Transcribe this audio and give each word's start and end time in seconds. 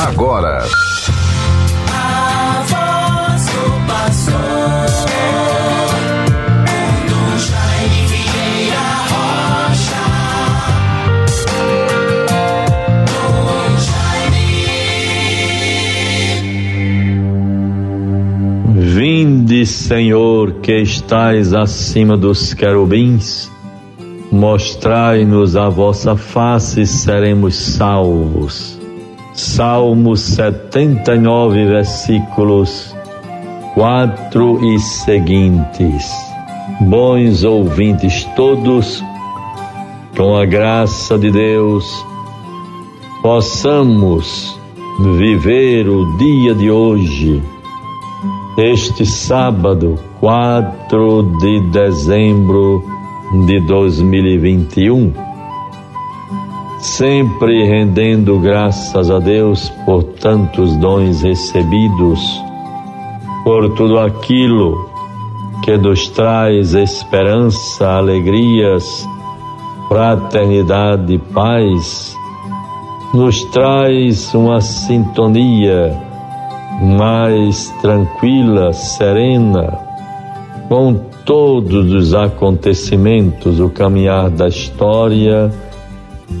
agora. 0.00 0.64
Vinde, 18.74 19.66
Senhor, 19.66 20.52
que 20.62 20.76
estais 20.76 21.52
acima 21.52 22.16
dos 22.16 22.54
querubins, 22.54 23.50
mostrai-nos 24.32 25.56
a 25.56 25.68
vossa 25.68 26.16
face 26.16 26.82
e 26.82 26.86
seremos 26.86 27.56
salvos. 27.56 28.79
Salmo 29.32 30.16
79, 30.16 31.66
versículos 31.66 32.94
4 33.74 34.74
e 34.74 34.78
seguintes. 34.80 36.10
Bons 36.80 37.44
ouvintes 37.44 38.24
todos, 38.36 39.04
com 40.16 40.36
a 40.36 40.44
graça 40.44 41.18
de 41.18 41.30
Deus, 41.30 41.84
possamos 43.22 44.58
viver 45.16 45.88
o 45.88 46.16
dia 46.18 46.54
de 46.54 46.70
hoje, 46.70 47.42
este 48.58 49.06
sábado, 49.06 49.98
4 50.20 51.22
de 51.38 51.60
dezembro 51.70 52.84
de 53.46 53.60
2021 53.60 55.29
sempre 56.80 57.66
rendendo 57.66 58.38
graças 58.38 59.10
a 59.10 59.18
Deus 59.18 59.68
por 59.84 60.02
tantos 60.02 60.74
dons 60.76 61.22
recebidos, 61.22 62.20
por 63.44 63.74
tudo 63.74 63.98
aquilo 63.98 64.88
que 65.62 65.76
nos 65.76 66.08
traz 66.08 66.74
esperança, 66.74 67.86
alegrias, 67.86 69.06
fraternidade 69.88 71.14
e 71.14 71.18
paz, 71.18 72.16
nos 73.12 73.44
traz 73.44 74.32
uma 74.34 74.60
sintonia 74.60 75.94
mais 76.80 77.68
tranquila, 77.82 78.72
serena, 78.72 79.78
com 80.66 80.94
todos 81.26 81.92
os 81.92 82.14
acontecimentos, 82.14 83.60
o 83.60 83.68
caminhar 83.68 84.30
da 84.30 84.48
história 84.48 85.52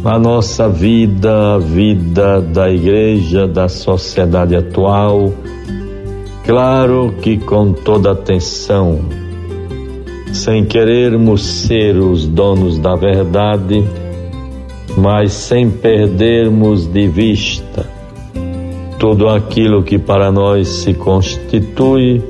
a 0.04 0.18
nossa 0.18 0.68
vida, 0.68 1.54
a 1.54 1.58
vida 1.58 2.40
da 2.40 2.70
igreja, 2.70 3.46
da 3.46 3.68
sociedade 3.68 4.56
atual. 4.56 5.32
Claro 6.44 7.14
que 7.20 7.36
com 7.36 7.72
toda 7.72 8.12
atenção, 8.12 9.00
sem 10.32 10.64
querermos 10.64 11.44
ser 11.44 11.96
os 11.96 12.26
donos 12.26 12.78
da 12.78 12.94
verdade, 12.96 13.84
mas 14.96 15.32
sem 15.32 15.70
perdermos 15.70 16.86
de 16.86 17.06
vista 17.06 18.00
tudo 18.98 19.28
aquilo 19.28 19.82
que 19.82 19.98
para 19.98 20.30
nós 20.30 20.68
se 20.68 20.92
constitui 20.92 22.22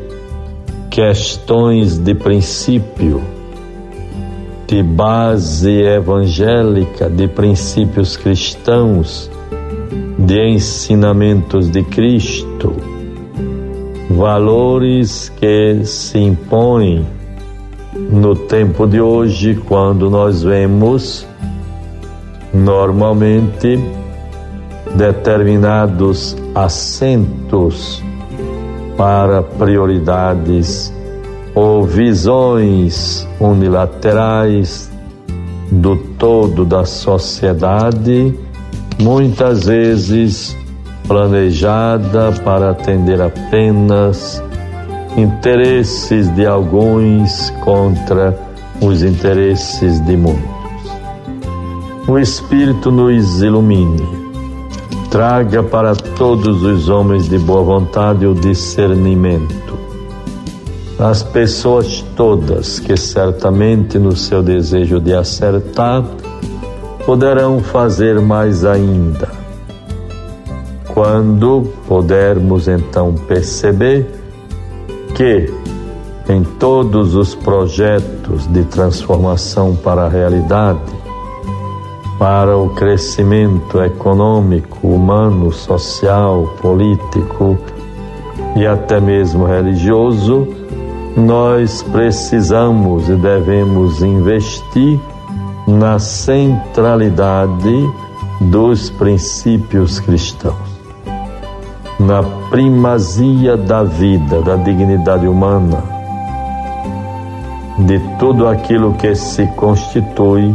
questões 0.89 1.99
de 1.99 2.15
princípio 2.15 3.21
de 4.71 4.85
base 4.85 5.83
evangélica, 5.83 7.11
de 7.11 7.27
princípios 7.27 8.17
cristãos, 8.17 9.29
de 10.17 10.49
ensinamentos 10.49 11.69
de 11.69 11.83
Cristo, 11.83 12.77
valores 14.09 15.29
que 15.29 15.85
se 15.85 16.19
impõem 16.21 17.05
no 18.13 18.37
tempo 18.37 18.87
de 18.87 19.01
hoje, 19.01 19.61
quando 19.67 20.09
nós 20.09 20.45
vemos 20.45 21.27
normalmente 22.55 23.77
determinados 24.95 26.37
assentos 26.55 28.01
para 28.97 29.43
prioridades 29.43 30.95
ou 31.55 31.83
visões 31.85 33.27
unilaterais 33.41 34.91
do 35.71 35.97
todo 36.19 36.65
da 36.65 36.85
sociedade, 36.85 38.35
muitas 39.01 39.67
vezes 39.67 40.57
planejada 41.07 42.33
para 42.45 42.71
atender 42.71 43.21
apenas 43.21 44.43
interesses 45.17 46.33
de 46.35 46.47
alguns 46.47 47.51
contra 47.65 48.39
os 48.81 49.03
interesses 49.03 50.01
de 50.05 50.17
muitos. 50.17 50.61
O 52.09 52.19
Espírito 52.19 52.91
nos 52.91 53.43
ilumine, 53.43 54.07
traga 55.11 55.63
para 55.63 55.95
todos 55.95 56.63
os 56.63 56.89
homens 56.89 57.29
de 57.29 57.39
boa 57.39 57.63
vontade 57.63 58.27
o 58.27 58.35
discernimento 58.35 59.70
as 61.01 61.23
pessoas 61.23 62.05
todas 62.15 62.79
que 62.79 62.95
certamente 62.95 63.99
no 63.99 64.15
seu 64.15 64.43
desejo 64.43 65.01
de 65.01 65.15
acertar 65.15 66.05
poderão 67.07 67.61
fazer 67.61 68.21
mais 68.21 68.67
ainda. 68.67 69.31
Quando 70.93 71.73
pudermos 71.89 72.69
então 72.69 73.15
perceber 73.15 74.07
que 75.15 75.51
em 76.29 76.45
todos 76.45 77.15
os 77.15 77.35
projetos 77.35 78.47
de 78.49 78.63
transformação 78.65 79.75
para 79.75 80.05
a 80.05 80.09
realidade, 80.09 80.81
para 82.19 82.57
o 82.59 82.75
crescimento 82.75 83.83
econômico, 83.83 84.87
humano, 84.87 85.51
social, 85.51 86.55
político 86.61 87.59
e 88.55 88.67
até 88.67 89.01
mesmo 89.01 89.47
religioso, 89.47 90.60
nós 91.17 91.83
precisamos 91.83 93.09
e 93.09 93.17
devemos 93.17 94.03
investir 94.03 95.01
na 95.67 95.99
centralidade 95.99 97.89
dos 98.41 98.91
princípios 98.91 100.01
cristãos, 100.01 100.81
na 101.99 102.23
primazia 102.51 103.57
da 103.57 103.83
vida, 103.83 104.41
da 104.43 104.57
dignidade 104.57 105.27
humana, 105.27 105.83
de 107.79 107.99
tudo 108.19 108.47
aquilo 108.47 108.95
que 108.95 109.15
se 109.15 109.47
constitui 109.49 110.55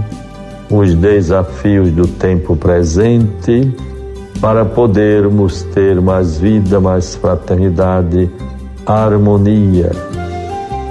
os 0.70 0.96
desafios 0.96 1.92
do 1.92 2.08
tempo 2.08 2.56
presente 2.56 3.72
para 4.42 4.66
podermos 4.66 5.64
ter 5.64 6.02
mais 6.02 6.40
vida, 6.40 6.80
mais 6.80 7.16
fraternidade, 7.16 8.30
harmonia 8.86 10.15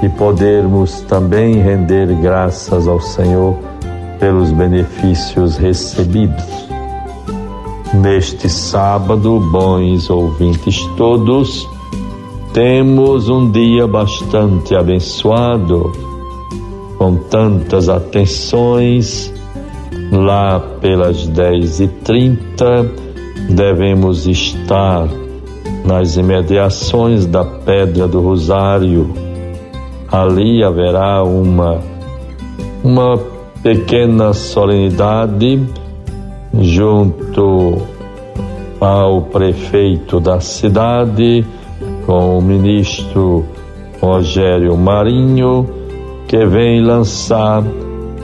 e 0.04 0.08
podermos 0.10 1.00
também 1.02 1.54
render 1.54 2.14
graças 2.20 2.86
ao 2.86 3.00
Senhor 3.00 3.56
pelos 4.20 4.52
benefícios 4.52 5.56
recebidos. 5.56 6.68
Neste 7.94 8.50
sábado, 8.50 9.40
bons 9.50 10.10
ouvintes 10.10 10.84
todos, 10.96 11.66
temos 12.52 13.30
um 13.30 13.50
dia 13.50 13.86
bastante 13.86 14.74
abençoado, 14.74 15.90
com 16.98 17.16
tantas 17.16 17.88
atenções. 17.88 19.32
Lá 20.12 20.60
pelas 20.80 21.26
dez 21.28 21.80
e 21.80 21.88
trinta, 21.88 22.90
devemos 23.48 24.26
estar 24.26 25.08
nas 25.84 26.16
imediações 26.16 27.26
da 27.26 27.44
Pedra 27.44 28.06
do 28.06 28.20
Rosário, 28.20 29.23
ali 30.10 30.62
haverá 30.62 31.22
uma, 31.22 31.80
uma 32.82 33.18
pequena 33.62 34.32
solenidade 34.32 35.66
junto 36.60 37.82
ao 38.80 39.22
prefeito 39.22 40.20
da 40.20 40.40
cidade, 40.40 41.44
com 42.06 42.38
o 42.38 42.42
ministro 42.42 43.44
Rogério 44.00 44.76
Marinho, 44.76 45.66
que 46.28 46.44
vem 46.44 46.82
lançar 46.82 47.64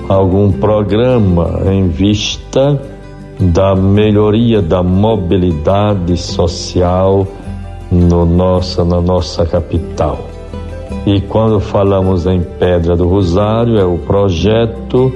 algum 0.09 0.53
programa 0.53 1.63
em 1.67 1.89
vista 1.89 2.81
da 3.39 3.75
melhoria 3.75 4.61
da 4.61 4.83
mobilidade 4.83 6.17
social 6.17 7.27
no 7.91 8.27
nossa, 8.27 8.85
na 8.85 9.01
nossa 9.01 9.47
capital. 9.47 10.19
E 11.07 11.21
quando 11.21 11.61
falamos 11.61 12.27
em 12.27 12.41
Pedra 12.41 12.95
do 12.95 13.09
Rosário, 13.09 13.79
é 13.79 13.85
o 13.85 13.99
projeto 13.99 15.13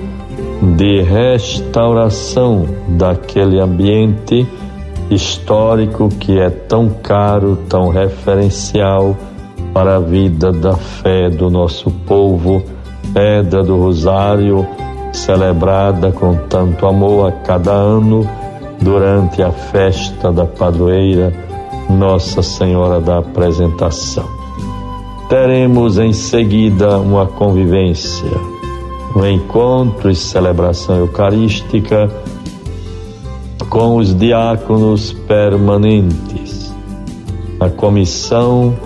de 0.77 1.03
restauração 1.03 2.67
daquele 2.89 3.61
ambiente 3.61 4.47
histórico 5.11 6.09
que 6.09 6.39
é 6.39 6.49
tão 6.49 6.89
caro, 6.89 7.59
tão 7.69 7.89
referencial 7.89 9.15
para 9.73 9.97
a 9.97 10.01
vida 10.01 10.53
da 10.53 10.75
fé 10.75 11.29
do 11.29 11.51
nosso 11.51 11.91
povo, 11.91 12.63
Pedra 13.13 13.63
do 13.63 13.77
Rosário, 13.77 14.67
celebrada 15.13 16.11
com 16.11 16.35
tanto 16.49 16.87
amor 16.87 17.29
a 17.29 17.33
cada 17.33 17.73
ano 17.73 18.29
durante 18.81 19.43
a 19.43 19.53
festa 19.53 20.33
da 20.33 20.47
padroeira 20.47 21.33
Nossa 21.91 22.43
Senhora 22.43 23.01
da 23.01 23.19
Apresentação. 23.19 24.44
Teremos 25.29 25.99
em 25.99 26.13
seguida 26.13 26.99
uma 26.99 27.27
convivência, 27.27 28.31
um 29.17 29.27
encontro 29.27 30.11
e 30.11 30.15
celebração 30.15 30.99
eucarística 30.99 32.11
com 33.71 33.97
os 33.97 34.15
diáconos 34.15 35.13
permanentes. 35.13 36.75
A 37.59 37.71
comissão 37.71 38.77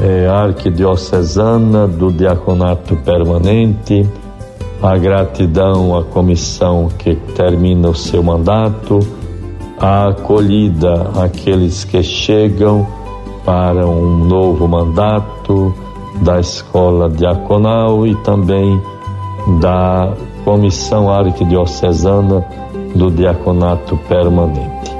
é, 0.00 0.26
arquidiocesana 0.26 1.88
do 1.88 2.12
diaconato 2.12 2.94
permanente, 2.96 4.06
a 4.82 4.98
gratidão 4.98 5.96
à 5.96 6.04
comissão 6.04 6.88
que 6.98 7.16
termina 7.34 7.88
o 7.88 7.94
seu 7.94 8.22
mandato, 8.22 9.00
a 9.78 10.08
acolhida 10.08 11.10
àqueles 11.16 11.84
que 11.84 12.02
chegam 12.02 12.86
para 13.44 13.86
um 13.86 14.24
novo 14.24 14.66
mandato 14.66 15.74
da 16.22 16.40
escola 16.40 17.08
diaconal 17.08 18.06
e 18.06 18.14
também 18.16 18.80
da 19.60 20.14
comissão 20.44 21.10
arquidiocesana 21.10 22.44
do 22.94 23.10
diaconato 23.10 23.96
permanente. 24.08 24.94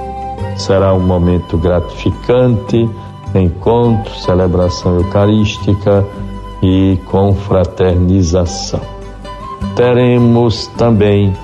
Será 0.56 0.92
um 0.94 1.00
momento 1.00 1.56
gratificante, 1.56 2.88
encontro, 3.34 4.14
celebração 4.14 4.96
eucarística 4.96 6.04
e 6.62 6.98
confraternização. 7.06 8.80
Teremos 9.74 10.66
também 10.78 11.34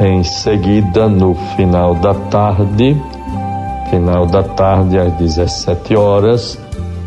em 0.00 0.24
seguida, 0.24 1.08
no 1.08 1.34
final 1.56 1.94
da 1.94 2.14
tarde, 2.14 3.00
final 3.94 4.26
da 4.26 4.42
tarde 4.42 4.98
às 4.98 5.12
17 5.12 5.94
horas, 5.94 6.58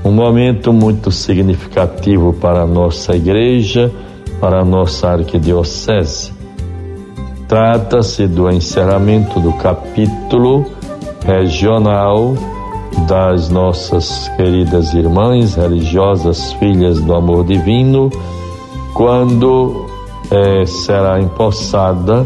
um 0.06 0.12
momento 0.12 0.72
muito 0.72 1.12
significativo 1.12 2.32
para 2.32 2.62
a 2.62 2.66
nossa 2.66 3.14
igreja, 3.14 3.92
para 4.40 4.62
a 4.62 4.66
nossa 4.66 5.10
arquidiocese. 5.10 6.32
Trata-se 7.46 8.26
do 8.26 8.50
encerramento 8.50 9.38
do 9.42 9.52
capítulo 9.54 10.66
regional 11.26 12.36
das 13.06 13.50
nossas 13.50 14.30
queridas 14.38 14.94
irmãs 14.94 15.56
religiosas, 15.56 16.54
filhas 16.54 17.02
do 17.02 17.14
amor 17.14 17.44
divino, 17.44 18.10
quando 18.94 19.86
é, 20.32 20.66
será 20.66 21.20
empossada 21.20 22.26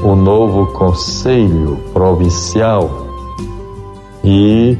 o 0.00 0.14
novo 0.14 0.66
Conselho 0.66 1.76
Provincial 1.92 3.05
e 4.26 4.76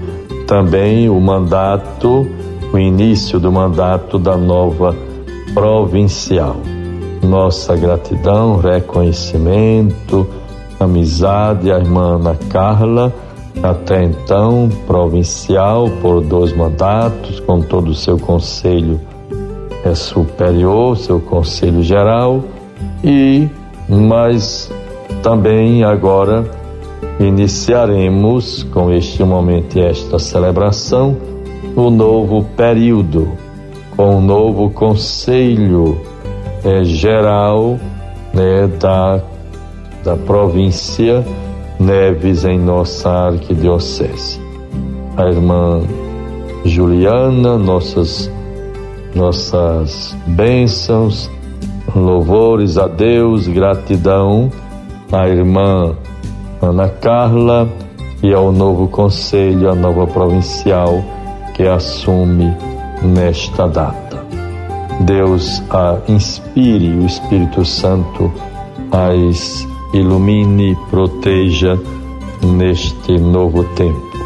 também 0.46 1.08
o 1.08 1.20
mandato, 1.20 2.26
o 2.72 2.78
início 2.78 3.38
do 3.38 3.52
mandato 3.52 4.18
da 4.18 4.36
nova 4.36 4.94
provincial. 5.54 6.56
Nossa 7.22 7.76
gratidão, 7.76 8.58
reconhecimento, 8.58 10.26
amizade 10.80 11.70
à 11.70 11.78
irmã 11.78 12.16
Ana 12.16 12.36
Carla, 12.50 13.14
até 13.62 14.02
então 14.02 14.68
provincial 14.86 15.88
por 16.02 16.20
dois 16.20 16.54
mandatos, 16.54 17.40
com 17.40 17.62
todo 17.62 17.88
o 17.90 17.94
seu 17.94 18.18
conselho 18.18 19.00
é 19.84 19.94
superior, 19.94 20.96
seu 20.96 21.20
conselho 21.20 21.82
geral, 21.82 22.42
e 23.04 23.48
mas 23.88 24.70
também 25.22 25.84
agora 25.84 26.44
iniciaremos 27.18 28.62
com 28.64 28.92
este 28.92 29.24
momento 29.24 29.78
e 29.78 29.80
esta 29.80 30.18
celebração 30.18 31.16
o 31.74 31.90
novo 31.90 32.44
período, 32.56 33.32
com 33.96 34.16
o 34.16 34.20
novo 34.20 34.70
conselho 34.70 36.00
é, 36.64 36.84
geral 36.84 37.78
né, 38.32 38.66
da, 38.80 39.20
da 40.04 40.16
província 40.16 41.24
Neves 41.78 42.46
em 42.46 42.58
nossa 42.58 43.10
arquidiocese. 43.10 44.40
A 45.16 45.26
irmã 45.26 45.82
Juliana, 46.64 47.58
nossas, 47.58 48.30
nossas 49.14 50.16
bênçãos, 50.26 51.30
louvores 51.94 52.78
a 52.78 52.86
Deus, 52.86 53.46
gratidão 53.46 54.50
à 55.12 55.28
irmã 55.28 55.94
Ana 56.66 56.88
Carla 56.88 57.68
e 58.24 58.34
ao 58.34 58.50
novo 58.50 58.88
conselho, 58.88 59.70
a 59.70 59.74
nova 59.74 60.04
provincial 60.04 61.00
que 61.54 61.62
assume 61.62 62.52
nesta 63.02 63.68
data. 63.68 64.26
Deus 65.00 65.62
a 65.70 65.98
inspire, 66.08 66.88
o 66.88 67.06
Espírito 67.06 67.64
Santo 67.64 68.32
as 68.90 69.64
ilumine, 69.94 70.76
proteja 70.90 71.78
neste 72.42 73.16
novo 73.16 73.62
tempo. 73.74 74.16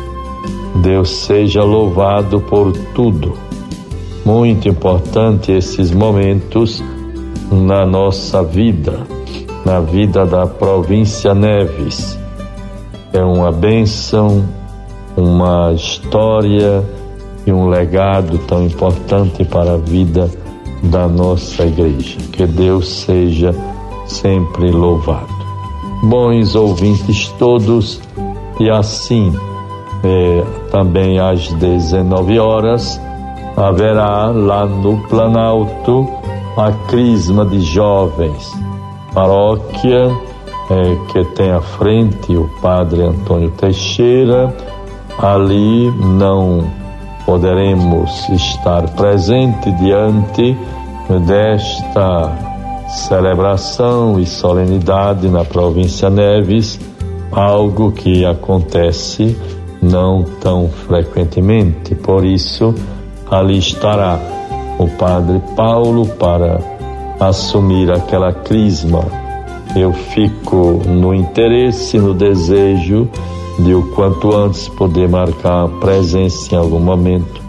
Deus 0.76 1.10
seja 1.10 1.62
louvado 1.62 2.40
por 2.40 2.72
tudo. 2.94 3.34
Muito 4.24 4.66
importante 4.66 5.52
esses 5.52 5.90
momentos 5.90 6.82
na 7.52 7.84
nossa 7.84 8.42
vida, 8.42 9.06
na 9.66 9.80
vida 9.80 10.24
da 10.24 10.46
província 10.46 11.34
Neves. 11.34 12.19
É 13.12 13.22
uma 13.22 13.50
bênção, 13.50 14.44
uma 15.16 15.72
história 15.72 16.84
e 17.46 17.52
um 17.52 17.68
legado 17.68 18.38
tão 18.46 18.64
importante 18.64 19.44
para 19.44 19.74
a 19.74 19.76
vida 19.76 20.30
da 20.84 21.08
nossa 21.08 21.64
igreja. 21.64 22.18
Que 22.32 22.46
Deus 22.46 22.88
seja 22.88 23.54
sempre 24.06 24.70
louvado. 24.70 25.40
Bons 26.02 26.54
ouvintes 26.54 27.28
todos, 27.38 28.00
e 28.58 28.70
assim 28.70 29.32
é, 30.02 30.44
também 30.70 31.18
às 31.18 31.52
19 31.54 32.38
horas 32.38 33.00
haverá 33.56 34.28
lá 34.28 34.64
no 34.66 34.96
Planalto 35.08 36.08
a 36.56 36.72
Crisma 36.88 37.44
de 37.44 37.60
Jovens, 37.60 38.52
paróquia 39.12 40.10
é, 40.70 41.12
que 41.12 41.24
tem 41.34 41.50
à 41.50 41.60
frente 41.60 42.36
o 42.36 42.48
Padre 42.62 43.02
Antônio 43.02 43.50
Teixeira. 43.50 44.54
Ali 45.18 45.90
não 45.90 46.64
poderemos 47.26 48.28
estar 48.30 48.88
presente 48.90 49.70
diante 49.72 50.56
desta 51.26 52.32
celebração 52.88 54.18
e 54.18 54.26
solenidade 54.26 55.28
na 55.28 55.44
província 55.44 56.08
Neves, 56.08 56.80
algo 57.32 57.92
que 57.92 58.24
acontece 58.24 59.36
não 59.82 60.24
tão 60.40 60.68
frequentemente. 60.68 61.94
Por 61.94 62.24
isso, 62.24 62.74
ali 63.30 63.58
estará 63.58 64.18
o 64.78 64.88
Padre 64.88 65.40
Paulo 65.54 66.06
para 66.06 66.58
assumir 67.20 67.90
aquela 67.90 68.32
crisma. 68.32 69.29
Eu 69.76 69.92
fico 69.92 70.82
no 70.86 71.14
interesse, 71.14 71.98
no 71.98 72.12
desejo 72.12 73.08
de 73.58 73.74
o 73.74 73.82
quanto 73.94 74.34
antes 74.34 74.68
poder 74.68 75.08
marcar 75.08 75.64
a 75.64 75.68
presença 75.68 76.54
em 76.54 76.58
algum 76.58 76.80
momento 76.80 77.40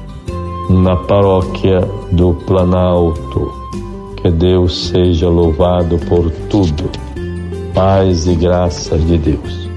na 0.69 0.95
paróquia 0.95 1.81
do 2.11 2.33
Planalto. 2.33 3.51
Que 4.17 4.29
Deus 4.29 4.89
seja 4.89 5.27
louvado 5.27 5.97
por 5.97 6.29
tudo. 6.49 6.89
Paz 7.73 8.27
e 8.27 8.35
graças 8.35 9.05
de 9.07 9.17
Deus. 9.17 9.69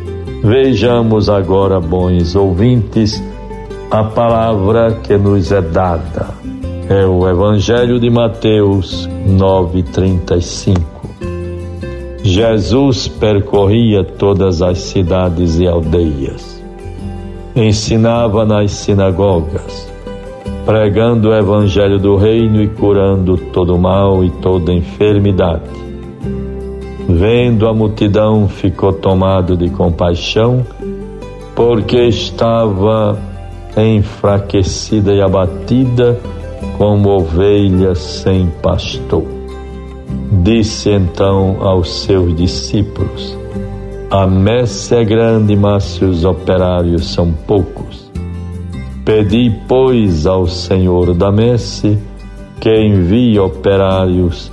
Vejamos 0.43 1.31
agora, 1.31 1.81
bons 1.81 2.37
ouvintes, 2.37 3.23
a 3.91 4.05
palavra 4.05 5.01
que 5.03 5.17
nos 5.17 5.51
é 5.51 5.63
dada. 5.63 6.29
É 6.89 7.07
o 7.07 7.27
Evangelho 7.27 7.99
de 7.99 8.11
Mateus 8.11 9.09
9:35. 9.27 10.94
Jesus 12.26 13.07
percorria 13.07 14.02
todas 14.02 14.62
as 14.62 14.78
cidades 14.78 15.61
e 15.61 15.66
aldeias, 15.69 16.64
ensinava 17.54 18.47
nas 18.47 18.71
sinagogas, 18.71 19.93
pregando 20.64 21.28
o 21.28 21.35
evangelho 21.35 21.99
do 21.99 22.16
reino 22.16 22.62
e 22.62 22.69
curando 22.69 23.37
todo 23.37 23.78
mal 23.78 24.25
e 24.25 24.31
toda 24.31 24.73
enfermidade. 24.73 25.69
Vendo 27.07 27.69
a 27.69 27.75
multidão, 27.75 28.49
ficou 28.49 28.95
tomado 28.95 29.54
de 29.54 29.69
compaixão 29.69 30.66
porque 31.54 32.04
estava 32.04 33.19
enfraquecida 33.76 35.12
e 35.12 35.21
abatida 35.21 36.19
como 36.78 37.11
ovelha 37.11 37.95
sem 37.95 38.47
pastor. 38.62 39.34
Disse 40.43 40.91
então 40.91 41.59
aos 41.61 42.03
seus 42.03 42.35
discípulos: 42.35 43.37
A 44.11 44.26
messe 44.26 44.95
é 44.95 45.05
grande, 45.05 45.55
mas 45.55 46.00
os 46.03 46.25
operários 46.25 47.12
são 47.12 47.33
poucos. 47.47 48.11
Pedi, 49.05 49.55
pois, 49.69 50.26
ao 50.26 50.47
Senhor 50.47 51.14
da 51.14 51.31
messe 51.31 51.99
que 52.61 52.75
envie 52.75 53.38
operários 53.38 54.50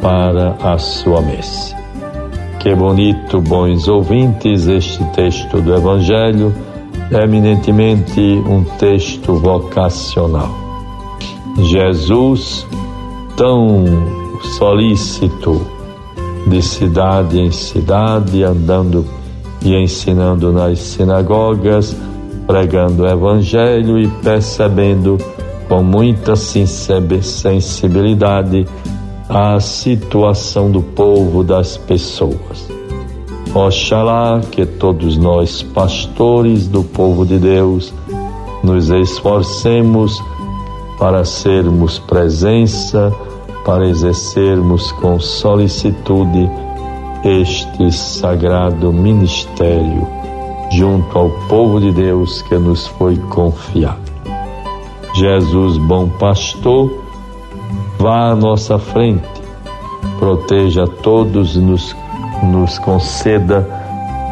para 0.00 0.56
a 0.62 0.78
sua 0.78 1.20
messe. 1.20 1.74
Que 2.60 2.74
bonito, 2.74 3.40
bons 3.40 3.88
ouvintes, 3.88 4.66
este 4.66 5.04
texto 5.12 5.60
do 5.60 5.74
Evangelho, 5.74 6.54
eminentemente 7.10 8.20
um 8.20 8.62
texto 8.78 9.34
vocacional. 9.34 10.50
Jesus, 11.58 12.66
tão 13.36 14.27
solícito 14.42 15.60
de 16.46 16.62
cidade 16.62 17.38
em 17.38 17.50
cidade, 17.50 18.42
andando 18.42 19.04
e 19.62 19.74
ensinando 19.74 20.50
nas 20.52 20.78
sinagogas, 20.78 21.94
pregando 22.46 23.02
o 23.02 23.08
Evangelho 23.08 23.98
e 23.98 24.08
percebendo 24.22 25.18
com 25.68 25.82
muita 25.82 26.36
sensibilidade 26.36 28.66
a 29.28 29.60
situação 29.60 30.70
do 30.70 30.80
povo, 30.80 31.44
das 31.44 31.76
pessoas. 31.76 32.66
Oxalá 33.54 34.40
que 34.50 34.64
todos 34.64 35.18
nós, 35.18 35.62
pastores 35.62 36.66
do 36.66 36.82
povo 36.82 37.26
de 37.26 37.38
Deus, 37.38 37.92
nos 38.62 38.88
esforcemos 38.88 40.22
para 40.98 41.22
sermos 41.24 41.98
presença, 41.98 43.12
para 43.68 43.86
exercermos 43.86 44.90
com 44.92 45.20
solicitude 45.20 46.50
este 47.22 47.92
sagrado 47.92 48.90
ministério 48.90 50.08
junto 50.72 51.18
ao 51.18 51.28
povo 51.48 51.78
de 51.78 51.92
Deus 51.92 52.40
que 52.40 52.56
nos 52.56 52.86
foi 52.86 53.18
confiado. 53.28 54.00
Jesus, 55.14 55.76
bom 55.76 56.08
pastor, 56.08 56.90
vá 57.98 58.30
à 58.30 58.34
nossa 58.34 58.78
frente, 58.78 59.28
proteja 60.18 60.86
todos, 61.02 61.54
nos, 61.56 61.94
nos 62.44 62.78
conceda 62.78 63.68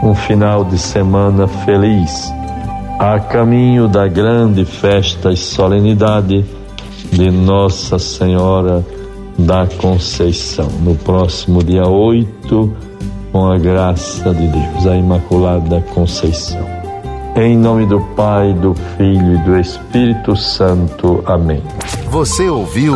um 0.02 0.14
final 0.14 0.64
de 0.64 0.78
semana 0.78 1.46
feliz, 1.46 2.32
a 2.98 3.20
caminho 3.20 3.86
da 3.86 4.08
grande 4.08 4.64
festa 4.64 5.30
e 5.30 5.36
solenidade 5.36 6.42
de 7.12 7.30
Nossa 7.30 7.98
Senhora 7.98 8.95
da 9.38 9.66
Conceição, 9.78 10.68
no 10.82 10.94
próximo 10.94 11.62
dia 11.62 11.86
8, 11.86 12.76
com 13.32 13.46
a 13.46 13.58
graça 13.58 14.32
de 14.32 14.46
Deus, 14.46 14.86
a 14.86 14.96
Imaculada 14.96 15.80
Conceição. 15.94 16.66
Em 17.36 17.56
nome 17.56 17.84
do 17.86 18.00
Pai, 18.16 18.54
do 18.54 18.74
Filho 18.96 19.34
e 19.34 19.38
do 19.44 19.58
Espírito 19.58 20.34
Santo. 20.34 21.22
Amém. 21.26 21.62
Você 22.10 22.48
ouviu 22.48 22.94